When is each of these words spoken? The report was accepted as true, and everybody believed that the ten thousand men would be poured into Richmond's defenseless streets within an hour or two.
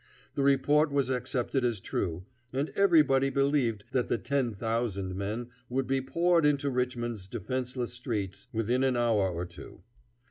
The 0.33 0.41
report 0.41 0.91
was 0.91 1.11
accepted 1.11 1.63
as 1.63 1.79
true, 1.79 2.25
and 2.51 2.71
everybody 2.71 3.29
believed 3.29 3.85
that 3.91 4.07
the 4.07 4.17
ten 4.17 4.55
thousand 4.55 5.13
men 5.15 5.51
would 5.69 5.85
be 5.85 6.01
poured 6.01 6.43
into 6.43 6.71
Richmond's 6.71 7.27
defenseless 7.27 7.93
streets 7.93 8.47
within 8.51 8.83
an 8.83 8.97
hour 8.97 9.29
or 9.29 9.45
two. 9.45 9.83